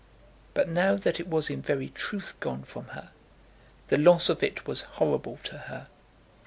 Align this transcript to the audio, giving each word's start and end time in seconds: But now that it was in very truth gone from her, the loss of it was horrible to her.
But 0.55 0.67
now 0.67 0.95
that 0.95 1.19
it 1.19 1.27
was 1.27 1.51
in 1.51 1.61
very 1.61 1.89
truth 1.89 2.39
gone 2.39 2.63
from 2.63 2.85
her, 2.97 3.11
the 3.89 3.99
loss 3.99 4.29
of 4.29 4.41
it 4.41 4.65
was 4.65 4.81
horrible 4.97 5.37
to 5.43 5.59
her. 5.59 5.89